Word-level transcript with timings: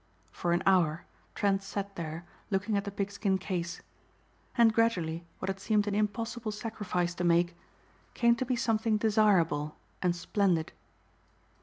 For 0.31 0.51
an 0.51 0.63
hour 0.65 1.05
Trent 1.35 1.61
sat 1.61 1.95
there 1.95 2.25
looking 2.49 2.75
at 2.75 2.85
the 2.85 2.89
pigskin 2.91 3.37
case. 3.37 3.81
And 4.57 4.73
gradually 4.73 5.25
what 5.37 5.47
had 5.47 5.59
seemed 5.59 5.85
an 5.85 5.93
impossible 5.93 6.51
sacrifice 6.51 7.13
to 7.13 7.23
make, 7.23 7.55
came 8.15 8.35
to 8.37 8.45
be 8.47 8.55
something 8.55 8.97
desirable 8.97 9.75
and 10.01 10.15
splendid. 10.15 10.71